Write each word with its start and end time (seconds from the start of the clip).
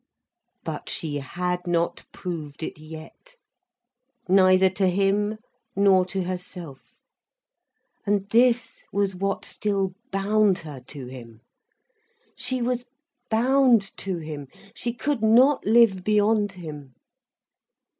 But 0.63 0.89
she 0.89 1.17
had 1.17 1.67
not 1.67 2.07
proved 2.11 2.63
it 2.63 2.79
yet, 2.79 3.35
neither 4.27 4.67
to 4.71 4.87
him 4.87 5.37
nor 5.75 6.07
to 6.07 6.23
herself. 6.23 6.97
And 8.07 8.27
this 8.31 8.87
was 8.91 9.13
what 9.15 9.45
still 9.45 9.93
bound 10.11 10.57
her 10.65 10.79
to 10.87 11.05
him. 11.05 11.41
She 12.35 12.63
was 12.63 12.87
bound 13.29 13.95
to 13.97 14.17
him, 14.17 14.47
she 14.73 14.91
could 14.91 15.21
not 15.21 15.67
live 15.67 16.03
beyond 16.03 16.53
him. 16.53 16.95